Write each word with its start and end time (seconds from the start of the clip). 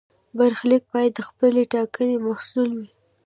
برخلیک 0.37 0.83
باید 0.93 1.11
د 1.15 1.19
خپلې 1.29 1.61
ټاکنې 1.73 2.17
محصول 2.27 2.69
وي. 2.79 2.87